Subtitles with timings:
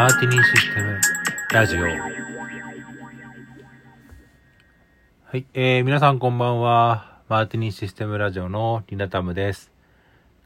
[0.00, 0.98] マーティニーシステム
[1.52, 1.82] ラジオ。
[1.82, 1.88] は
[5.34, 7.18] い、えー、皆さんこんばんは。
[7.28, 9.70] マーティニーシステムラジオのリナタムです。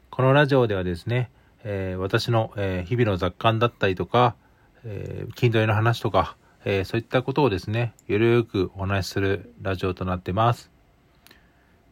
[0.09, 1.31] このラジオではですね、
[1.63, 4.35] えー、私の、えー、日々の雑感だったりとか、
[4.83, 6.35] えー、筋トレの話とか、
[6.65, 10.69] えー、そういったことをですね、ゆるーくお話しするラジオとなってます。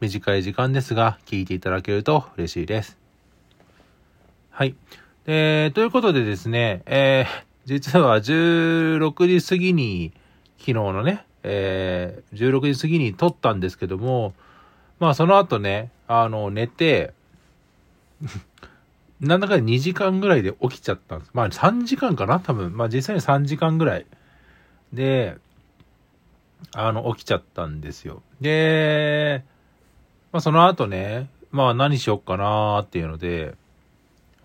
[0.01, 2.97] 短い時間ですが、聞いていただけると嬉しいです。
[4.49, 4.75] はい。
[5.27, 10.11] えー、ということでですね、えー、実は16時過ぎに、
[10.57, 14.33] 昨日のね、えー、16時過ぎに撮ったんですけども、
[14.99, 17.13] まあその後ね、あの、寝て、
[19.19, 21.31] なんだか2時間ぐらいで起きちゃったんです。
[21.33, 22.39] まあ3時間かな？
[22.39, 22.75] 多分。
[22.75, 24.05] まあ実際に3時間ぐらい。
[24.91, 25.37] で、
[26.73, 28.21] あの、起きちゃったんですよ。
[28.41, 29.43] で、
[30.31, 33.55] まあその後ね、まあ何しよっかなーっていうので、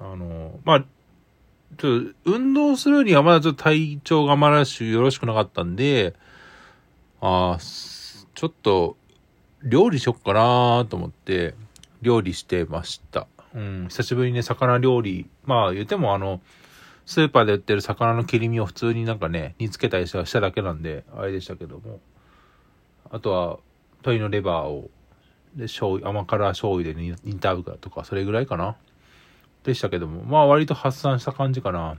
[0.00, 0.84] あの、まあ、
[1.77, 6.15] ちょっと、運動するにはまだちょっと体調がまだしよろしくなかったんで、
[7.20, 8.96] ああ、ちょっと、
[9.62, 11.54] 料理しよっかなと思って、
[12.01, 13.26] 料理してました。
[13.54, 15.28] うん、久しぶりにね、魚料理。
[15.45, 16.40] まあ言ってもあの、
[17.06, 22.00] スーパーで売ってる魚の切り身を普通になんかね、煮つけたりしただけなんで、あれでしたけども。
[23.10, 23.59] あとは、
[24.02, 24.90] 鶏のレバーを、
[25.56, 28.76] で、醤油、甘辛醤油で煮たとか、それぐらいかな。
[29.64, 31.96] でしたけども、まあ割と発散した感じかな。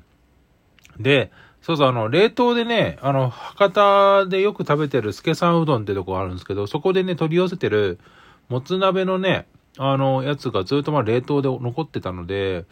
[1.00, 8.00] で、そうそう、あの、冷凍でね、あの、博多でよく食べてる助さんうどんってとこあるんですけど、そこでね、取り寄せてる、
[8.48, 12.66] もつ鍋のね、あの、やつがずっとまあ冷凍で残ってたので、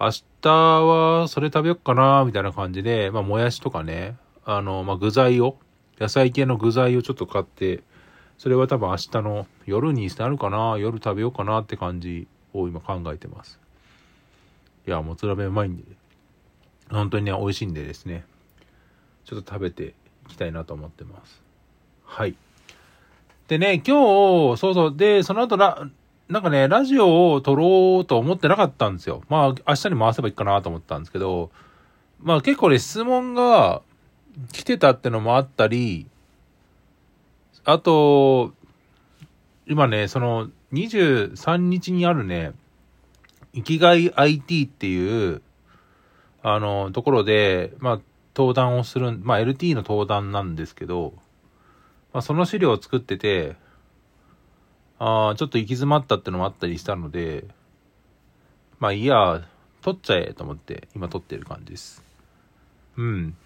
[0.00, 0.10] 明
[0.42, 0.50] 日
[0.84, 5.56] はそれ食べよっかな、みたいな感じで、まあ、もやしとかね、あの、まあ、具材を、
[5.98, 7.82] 野菜系の具材をちょっと買って、
[8.36, 13.58] それは多分明日の夜になるかな、夜食べようかなって感じを今考えてます。
[14.88, 15.82] いや、もつ鍋うまいんで、
[16.90, 18.24] 本当にね、美味しいんでですね、
[19.26, 19.92] ちょっと食べて
[20.28, 21.42] いきたいなと思ってます。
[22.06, 22.34] はい。
[23.48, 25.86] でね、今日、そうそう、で、その後ラ、
[26.30, 29.22] なんかね、ラジオを撮ろうと思ってなかったんですよ。
[29.28, 31.50] まあ、明日に回せばいいかなと思ったんですけど、
[32.20, 33.82] まあ結構ね、質問が
[34.52, 36.06] 来てたってのもあったり、
[37.64, 38.54] あと、
[39.66, 42.52] 今ね、その23日にあるね、
[43.54, 45.42] 生きがい IT っていう、
[46.42, 48.00] あの、ところで、まあ、
[48.36, 51.14] 登壇をする、まあ、LT の登壇なんですけど、
[52.12, 53.56] まあ、その資料を作ってて、
[54.98, 57.44] ああ、ちょっと行き詰まったってのもあったりしたので、
[58.78, 59.44] まあ、いや、
[59.82, 62.04] 取っちゃえと思って、今取ってる感じです。
[62.96, 63.36] うん。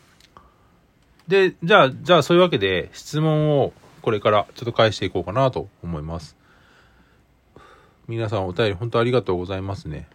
[1.29, 6.37] で、じゃあ、じゃあ、そういうわけで、質問をこれからちょっと返していこうかなと思います。
[8.09, 10.09] 皆さんお便り本当ありがとうございますね。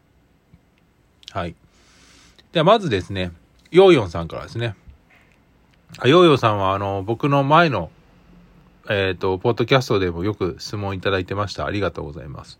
[1.31, 1.55] はい。
[2.51, 3.31] ではまずですね、
[3.71, 4.75] ヨーヨンさんからですね。
[5.99, 7.91] あヨーヨンさんはあの、僕の前の、
[8.89, 11.65] えっ、ー、と、ポッドキャストでもよく質問いただいてました。
[11.65, 12.59] ありがとうございます。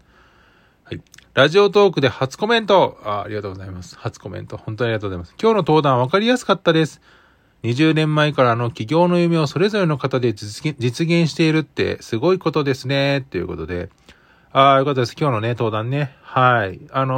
[0.84, 1.02] はい。
[1.34, 3.98] ラジオトークで初コメントあありがとうございます。
[3.98, 4.58] 初コメント。
[4.58, 5.36] 本当にありがとうございます。
[5.40, 7.02] 今日の登壇わかりやすかったです。
[7.64, 13.26] 20年前からの起業の夢をそれぞれの方で実現しているってすごいことですね。
[13.30, 13.90] ということで、
[14.60, 15.16] ああ、よかったです。
[15.16, 16.16] 今日のね、登壇ね。
[16.24, 16.80] はい。
[16.90, 17.18] あの、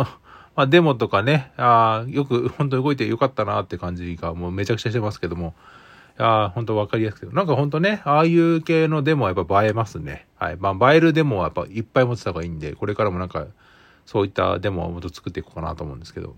[0.57, 5.53] まあ、デモとかね、あ、よく、本当動いてよかったなって感じがもうめちゃくちゃしてますけども。
[6.17, 7.33] ああ、本当分かりやすくて。
[7.33, 10.27] なんか本当ね、ああいう系のデモはやっぱ映えますね。
[10.35, 10.57] はい。
[10.57, 13.47] まあ、映えるデモはやっぱいっぱい持ってた方がいいんで、これからもなんか、
[14.05, 16.35] そういったデモをもっと作っていこうかなと思うんですけど。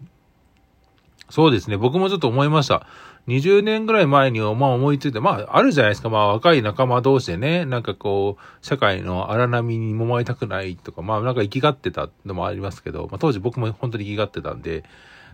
[1.32, 1.78] そうですね。
[1.78, 2.86] 僕もちょっと思いました。
[3.28, 6.10] 20年ぐらい前に、まあ思いついて、まああるじゃないですか。
[6.10, 14.84] まあ若い仲間同士でね、なんかこう、社会の荒波に揉まれたくないとか、まあなんか生きがってたのもありますけど、まあ当時僕も本当に生きがってたんで、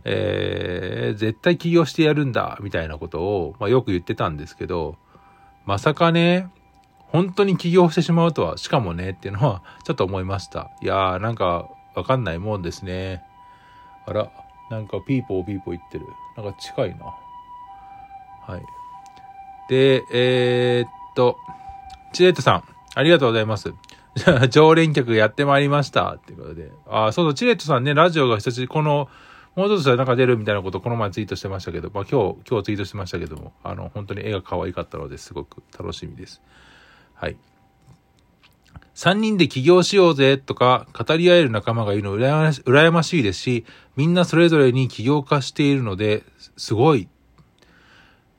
[0.04, 4.98] えー、絶対起業してやるんだ、みたいなことを、まあよく言ってたんですけど、
[5.66, 6.52] まさかね、
[7.08, 10.70] 本当に起業してしまうとは、しかもね、っていうのは、ちょっと思いました。
[10.82, 13.24] いやー、なんか、わかんないもんですね。
[14.06, 14.30] あら。
[14.70, 16.06] なんかピーポーピーポー言ってる。
[16.36, 17.06] なんか近いな。
[17.06, 18.62] はい。
[19.70, 21.38] で、えー、っと、
[22.14, 22.64] チレットさん、
[22.96, 23.74] ありがとうございます。
[24.50, 26.14] 常連客やってまいりました。
[26.14, 26.72] っていうことで。
[26.90, 29.10] あ、そうそう、チレットさんね、ラジオが久しぶり、この、
[29.56, 36.42] もうちょっとなんか出るみたいなことこの前ツイートしてましたけど、まあ今日、今日ツイートしてましたけども、あの、本当に絵が可愛かったのですごく楽しみです。
[37.16, 37.38] はい。
[38.96, 43.66] 3人で起業しようぜとか語り合える仲間がいるの羨ましいですし、
[43.96, 46.24] みんなそれぞれに起業化しているので、
[46.58, 47.02] すごい。
[47.02, 47.08] い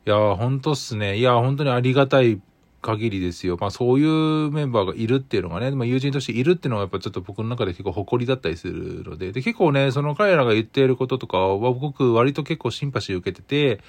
[0.05, 1.19] やー、ほんとっすね。
[1.19, 2.41] いやー、本当にありがたい
[2.81, 3.57] 限りですよ。
[3.61, 13.83] まあそういうメンバーがいるっていうのがね、まあ友人としているっていうのがやっぱちょっと僕の中で結構誇りだったりするので、で、結構ね、その彼らが言っていることとかは僕割と結構シンパシー受けてて、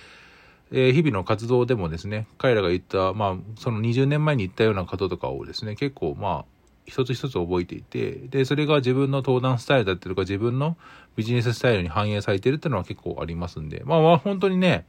[0.72, 6.46] えー、日々の活動でもですね、彼らが言った、まあ、その20年前に言ったようなこととかをですね、結構まあ、
[6.86, 10.78] 一つ一つ覚えていて、で、それが自分の登壇スタイルだったりとか、自分の
[11.16, 14.86] ビジネススタイルに反映されてるっていうのは結構ありますんで、まあまあ本当にね、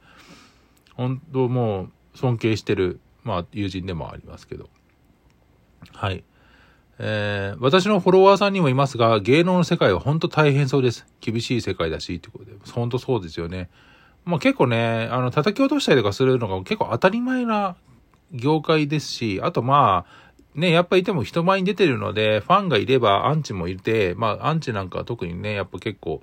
[0.95, 4.69] 本当もう尊敬してる、まあ友人でもありますけど。
[5.93, 6.23] はい。
[6.99, 11.05] えー、私のフォロワーさんにもいますが、芸能の世界は本当大変そうです。
[11.19, 12.51] 厳しい世界だし、ってことで。
[12.71, 13.69] 本当そうですよね。
[14.25, 17.75] まあ結構ね、あの、叩き落としたりとかするのが結構当たり前な
[18.31, 26.21] 業界ですし、あとまあ、ね、やっぱいても人前に出てるので、ファンがいればアンチもいて、まあ、アンチなんかは特にね、やっぱ結構、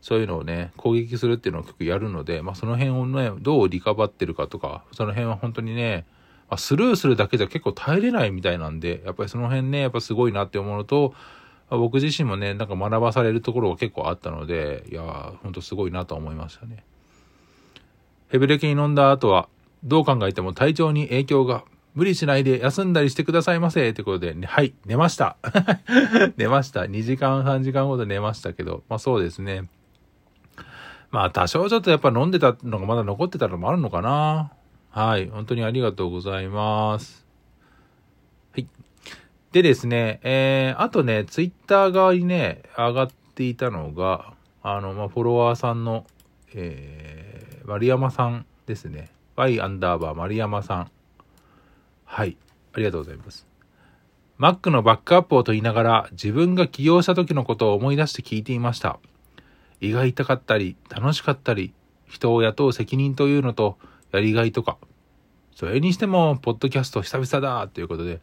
[0.00, 6.04] そういうのをね、攻撃するっていうのを結構やるので、まあ、その辺をね、どうリカバってるかとか、その辺は本当にね、
[6.48, 11.14] まあ、スルーするだけじゃ結構耐えれないみたいなんで、やっぱりその辺ね、やっぱすごいなって思うのと、
[11.70, 16.84] まあ、僕自身もね、なんか学ばされるところが結構あったので、いやー、ほんとすごいなと思いましたね。
[18.34, 19.48] ヘブレキに飲んだ後は、
[19.84, 21.62] どう考えても体調に影響が
[21.94, 23.90] 無理しないで休んだりしてくださいませ。
[23.90, 25.36] ってことで、ね、はい、寝ました。
[26.36, 26.80] 寝ました。
[26.80, 29.68] 2時間、3時間ほど寝ましたけど、まあそうですね。
[31.12, 34.50] まあ多少ちょっとやっぱ飲んでたのがまだ残ってたのもあるのかな。
[34.90, 37.24] はい、本当にありがとうございます。
[38.52, 38.66] はい。
[39.52, 44.34] でですね、えー、あとね、ツイッター側にね、上がっていたのが、
[44.64, 46.04] あの、まあ、フォロワーさんの、
[46.52, 47.23] えー、
[47.66, 49.10] 丸山さんですね。
[49.36, 50.90] y アンダーバー丸山さん。
[52.04, 52.36] はい。
[52.74, 53.46] ありがとうございます。
[54.38, 58.98] Mac のバックアップをと言いながら自分が起業した時のことを思い出して聞いていました。
[59.80, 61.72] 胃が痛かったり、楽しかったり、
[62.06, 63.78] 人を雇う責任というのと、
[64.12, 64.76] やりがいとか。
[65.54, 68.20] それにしても、ポッドキャスト久々だということで、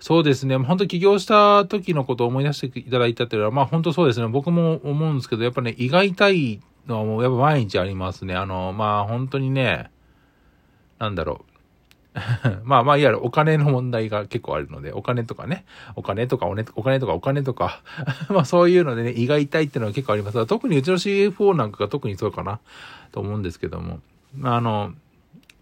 [0.00, 0.56] そうですね。
[0.56, 4.26] 本当起業した時のことを思い出していただいたっていうのは、まあ本当そうですね。
[4.26, 8.34] 僕も思うんですけど、やっぱね、胃が痛いのはもうやっぱ毎日ありますね。
[8.34, 9.90] あの、まあ本当にね、
[10.98, 11.52] なんだろう。
[12.64, 15.64] まあまあ、いわゆるお金の問題が結構あるので、お金とかね、
[15.96, 17.80] お金とかお,、ね、お金とかお金とか
[18.28, 22.60] まあそういうのでね、胃が痛いっていうのは結構あります、特にうちの CFO なんかが特にそうかな、
[23.12, 24.00] と思うんですけども。
[24.42, 24.92] あの、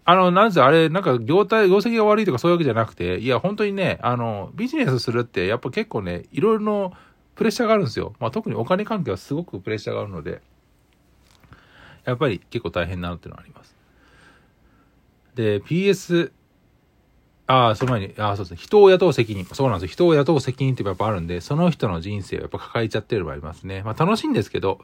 [0.03, 6.93] あの、なんせあれ、なんか業態、業績が悪いとかそういうわけじゃなくて、いや、本当にね、あの、ビジネスするって、やっぱ結構ね、いろいろの
[7.35, 8.13] プレッシャーがあるんですよ。
[8.19, 10.41] まあ特にお金関係はすごくプレッシャーがあるので、
[12.05, 13.75] やっぱり結構大変なのっていうのはあります。
[15.35, 16.31] で、PS、
[17.47, 18.57] ああ、その前に、ああ、そうですね。
[18.57, 19.45] 人を雇う責任。
[19.45, 19.93] そうなんですよ。
[19.93, 23.83] 人を雇う責任ってやっぱあるんで、その人の人生をやっぱ抱えちゃってる場合ありますね。
[23.83, 24.79] まあ楽しいんですけど、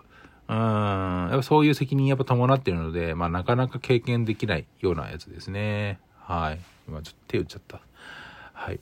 [0.49, 5.99] うん、やっぱそういう責任やっぱ伴ってるので、まあなかなか経験できないようなやつですね。
[6.19, 6.59] はい。
[6.87, 7.81] 今ちょっと手打っちゃった。
[8.53, 8.79] はい。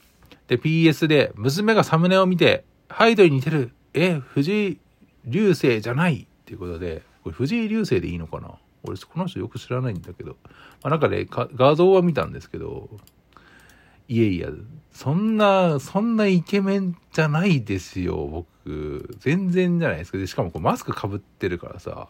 [0.48, 3.72] で、PS で、娘がサムネを見て、ハイドに似てる。
[3.94, 4.80] え、藤井
[5.26, 8.52] 流星じゃないっていうことで、これ藤井流星でいいのかな？
[8.84, 10.38] 俺、この人よく知らないんだけど。
[10.84, 12.88] まあ、なんかね、画像は見たんですけど、
[14.08, 14.50] いやいや、
[14.92, 19.16] そんな、そんなイケメンじゃないですよ、僕。
[19.18, 20.20] 全然じゃないですか。
[20.20, 22.10] で、しかもこうマスクかぶってるからさ。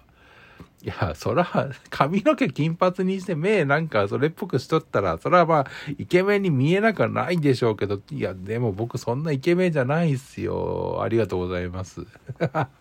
[0.83, 1.47] いや、そら、
[1.89, 5.67] 髪の毛金髪にして目なんかそれっぽくしとったら、そらまあ、
[5.97, 10.99] イケメンに見えなくはないでしょうけど、いや、でも僕そんなイケメンじゃないっすよ。
[11.01, 12.01] ありがとうございます。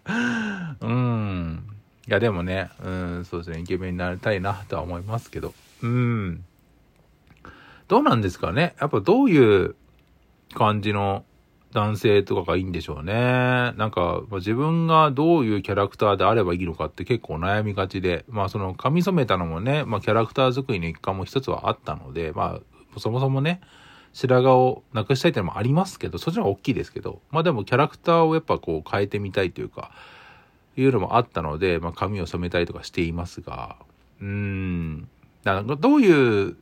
[0.80, 1.73] うん。
[2.06, 5.54] いや、でもね、うん、そうですね、イケメンになりたいなとは思いますけど。
[5.82, 6.44] うん。
[7.88, 8.74] どうなんですかね？
[8.80, 9.74] やっぱどういう
[10.54, 11.24] 感じの
[11.72, 13.12] 男性とかがいいんでしょうね。
[13.12, 22.60] なんか、まあ、自分がどういうキャラクターであればいいのかって結構悩みがちで、まあその髪染めたのもね、まあキャラクター作りの一環も一つはあったので、ま
[22.94, 23.60] あそもそもね、
[24.12, 29.90] 白髪をなくしたいっていうのもありますけど、そっちの方が大きいですけど、まあでもキャラクターをやっぱこう変えてみたいというか、
[30.76, 33.76] いうのもあったので、まあ髪を染めたりとかしていますが、
[34.20, 35.08] うーん、
[35.44, 36.56] かどういう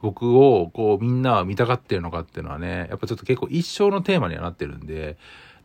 [0.00, 5.16] 僕をこうみんなは見たがってるのかっていうのはね、やっぱちょっと結構一生のテーマにはなってるんで、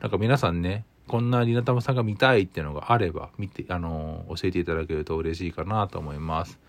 [0.02, 6.60] なんか皆さんね、こんなリナタマさんが見たいっていうのがあれば、見て、あの、教えていただけると嬉しいかなと思います。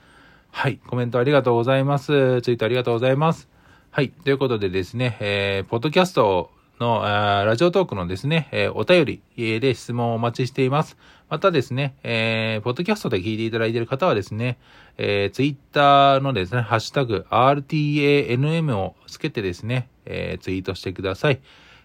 [0.50, 2.42] はい、コメントありがとうございます。
[2.42, 3.48] ツイートありがとうございます。
[3.90, 6.50] はい、ということでですね、えー、ポッドキャスト
[6.80, 9.04] の、ラジオトークのですね、え、お便
[9.36, 10.96] りで質問をお待ちしています。
[11.28, 14.58] またですね、えー、ポッドキャストで聞いていただいている方はですね、
[14.98, 21.40] えー、ツイッターのですね、ハッシュタグ、RTANM をつけてですね、えー、ツイートしてください。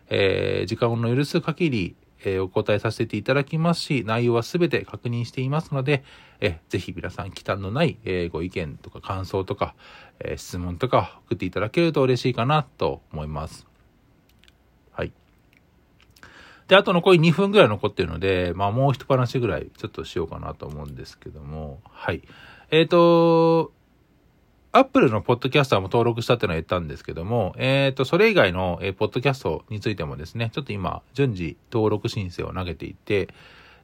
[0.09, 6.03] えー、時間の許す限り、えー、お答えさせていただきますし、内容はすべて確認していますので、
[6.41, 9.75] えー、ぜひ皆さん、忌憚のない、えー、ご意見とか感想とか、
[10.19, 13.68] えー、質問とか送っていただけると嬉しいかなと思います。
[16.69, 22.21] で、あと残り2分ぐらい残ってるので、まあもう一話ぐらいちょっとしようかなと思うんですけども、はい。
[22.69, 23.71] えっ、ー、と、
[24.71, 33.29] アップルのポッドキャスターも登録したってのは言ったんですけども、えっ、ー、と、それ以外の、えー、ポッドキャストについてもですね、ちょっと今、順次登録申請を投げていて、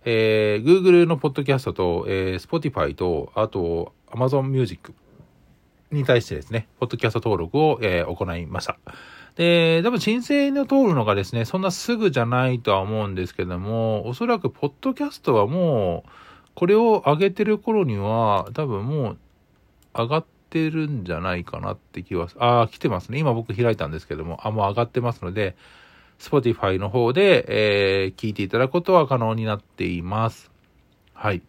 [0.04, 4.94] えー、Google のポッドキャストと、えー、Spotify と、あと、Amazon Music
[5.92, 8.78] に対してですね、ポッドキャスト登録を、えー、行いました。
[9.36, 16.10] で、多分申請の通るのがですね、そんなすぐじゃないとは思うんですけども、おそらくポッドキャストはもう、
[16.56, 19.18] これを上げてる頃には、多分もう
[19.94, 23.20] 上がってるんじゃないかなって気は、ああ、来てますね。
[23.20, 25.56] 今僕開いたんですけども、あ、もう上がってますので、
[26.20, 30.50] Spotify の方で、えー、聞いていただくことは可能になっています。
[31.14, 31.42] はい。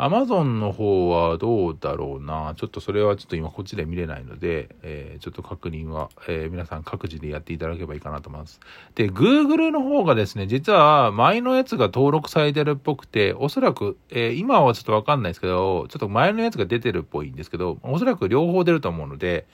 [0.00, 2.54] Amazon の方はどうだろうな。
[2.56, 8.60] ちょっとそれはちょっと今こっちで見れないので、えー、ちょっと確認は、えー、皆さん各自でやっていただければいいかなと思います。
[8.94, 19.46] で、Google の方がですね、実は前のやつが登録されてるっぽくて、おそらく、えー、今はちょっとわかんないですけど、ちょっと前のやつが出てるっぽいんですけど、おそらく両方出ると思うので、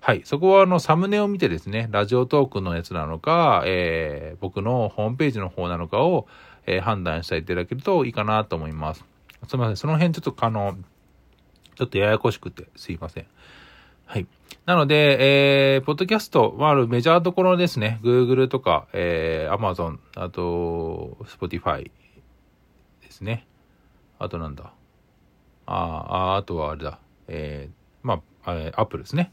[0.00, 0.20] はい。
[0.24, 6.26] そこはあのサムネを見てですね、ラジオトークのやつなのか、えー、僕のホームページの方なのかを、
[6.66, 9.15] えー、判断していただけるといいかなと思います。
[9.46, 9.76] すみません。
[9.76, 10.76] その辺ちょっとあの、
[11.74, 13.26] ちょっとややこしくてすいません。
[14.06, 14.26] はい。
[14.64, 18.00] なので、えー、ポッドキャスト、まあ、メジャーどころですね。
[18.02, 21.90] Google とか、えー、Amazon、あと、Spotify
[23.02, 23.46] ですね。
[24.18, 24.72] あとなんだ。
[25.66, 26.98] ああ、あとはあれだ。
[27.28, 29.32] えー、まあ、えー、Apple ですね。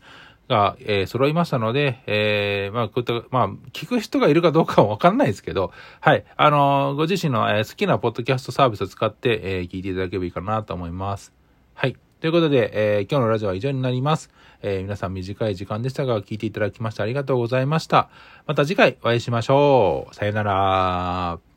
[0.49, 11.33] が、えー、揃いましたので、えー、まあ、こういった、まあ、聞く人がいるかどうかはわかんないですけど、はい、あのー、ご自身の、えー、好きなポッドキャストサービスを使って、えー、聞いていただければいいかなと思います。
[11.73, 11.95] はい。
[12.19, 14.29] ということで、えー、今日のラジオは以上になります。
[14.61, 18.09] えー、皆さん短い時間でしたが、聞いていただきましてありがとうございました。
[18.45, 20.15] また次回お会いしましょう。
[20.15, 21.52] さよなら。